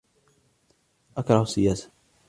[1.17, 1.89] أكره السياسة.